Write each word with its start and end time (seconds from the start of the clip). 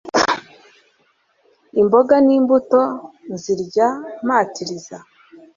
Imboga 1.81 2.15
n'imbuto 2.25 2.81
nzirya 3.33 3.87
mpatiriza 4.25 4.97